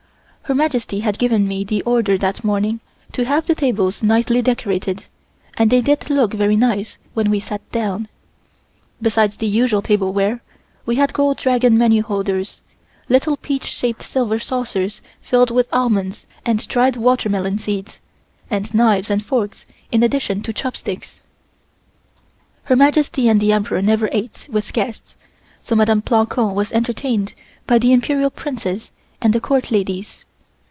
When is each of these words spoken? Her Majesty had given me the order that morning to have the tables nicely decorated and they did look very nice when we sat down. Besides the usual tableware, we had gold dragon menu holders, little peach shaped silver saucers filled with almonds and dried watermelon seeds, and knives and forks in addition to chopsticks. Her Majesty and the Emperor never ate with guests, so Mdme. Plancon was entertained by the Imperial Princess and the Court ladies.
Her 0.45 0.55
Majesty 0.55 0.99
had 0.99 1.17
given 1.17 1.47
me 1.47 1.63
the 1.63 1.81
order 1.83 2.17
that 2.17 2.43
morning 2.43 2.81
to 3.13 3.23
have 3.23 3.45
the 3.45 3.55
tables 3.55 4.03
nicely 4.03 4.41
decorated 4.41 5.05
and 5.57 5.71
they 5.71 5.79
did 5.79 6.09
look 6.09 6.33
very 6.33 6.57
nice 6.57 6.97
when 7.13 7.29
we 7.29 7.39
sat 7.39 7.61
down. 7.71 8.09
Besides 9.01 9.37
the 9.37 9.47
usual 9.47 9.81
tableware, 9.81 10.41
we 10.85 10.95
had 10.97 11.13
gold 11.13 11.37
dragon 11.37 11.77
menu 11.77 12.03
holders, 12.03 12.59
little 13.07 13.37
peach 13.37 13.63
shaped 13.63 14.03
silver 14.03 14.39
saucers 14.39 15.01
filled 15.21 15.51
with 15.51 15.69
almonds 15.71 16.25
and 16.45 16.67
dried 16.67 16.97
watermelon 16.97 17.57
seeds, 17.57 18.01
and 18.49 18.73
knives 18.73 19.09
and 19.09 19.23
forks 19.23 19.65
in 19.89 20.03
addition 20.03 20.41
to 20.43 20.51
chopsticks. 20.51 21.21
Her 22.63 22.75
Majesty 22.75 23.29
and 23.29 23.39
the 23.39 23.53
Emperor 23.53 23.81
never 23.81 24.09
ate 24.11 24.49
with 24.51 24.73
guests, 24.73 25.15
so 25.61 25.77
Mdme. 25.77 26.03
Plancon 26.03 26.53
was 26.53 26.73
entertained 26.73 27.35
by 27.65 27.79
the 27.79 27.93
Imperial 27.93 28.29
Princess 28.29 28.91
and 29.21 29.31
the 29.31 29.39
Court 29.39 29.71
ladies. 29.71 30.25